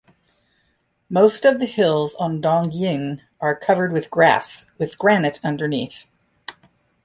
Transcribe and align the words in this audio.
Most 1.11 1.45
of 1.45 1.59
the 1.59 1.67
hills 1.67 2.15
on 2.15 2.41
Dongyin 2.41 3.21
are 3.39 3.55
covered 3.55 3.93
with 3.93 4.09
grass, 4.09 4.71
with 4.79 4.97
granite 4.97 5.39
underneath. 5.43 6.07